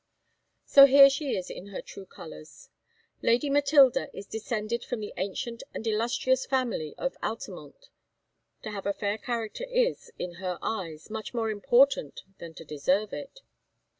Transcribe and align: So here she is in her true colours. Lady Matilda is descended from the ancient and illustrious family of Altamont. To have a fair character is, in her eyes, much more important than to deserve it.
So 0.65 0.87
here 0.87 1.11
she 1.11 1.35
is 1.37 1.51
in 1.51 1.67
her 1.67 1.79
true 1.79 2.07
colours. 2.07 2.69
Lady 3.21 3.51
Matilda 3.51 4.09
is 4.17 4.25
descended 4.25 4.83
from 4.83 4.99
the 4.99 5.13
ancient 5.15 5.61
and 5.75 5.85
illustrious 5.85 6.43
family 6.43 6.95
of 6.97 7.15
Altamont. 7.21 7.89
To 8.63 8.71
have 8.71 8.87
a 8.87 8.93
fair 8.93 9.19
character 9.19 9.65
is, 9.69 10.11
in 10.17 10.37
her 10.41 10.57
eyes, 10.63 11.11
much 11.11 11.35
more 11.35 11.51
important 11.51 12.21
than 12.39 12.55
to 12.55 12.65
deserve 12.65 13.13
it. 13.13 13.41